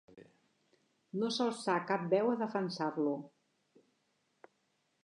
[1.23, 3.13] No s'alçà cap veu a defensar-lo.